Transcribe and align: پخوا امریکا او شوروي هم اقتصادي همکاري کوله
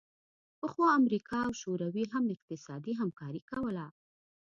پخوا 0.59 0.87
امریکا 0.99 1.37
او 1.47 1.53
شوروي 1.61 2.03
هم 2.13 2.23
اقتصادي 2.35 2.91
همکاري 3.01 3.41
کوله 3.51 3.87